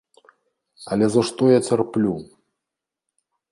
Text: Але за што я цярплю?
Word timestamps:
Але 0.95 1.09
за 1.17 1.21
што 1.29 1.51
я 1.51 1.59
цярплю? 1.67 2.13